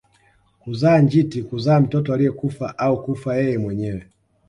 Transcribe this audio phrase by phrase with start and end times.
[0.59, 4.05] Kuzaa njiti kuzaa mtoto aliyekufa au kufa yeye mwenyewe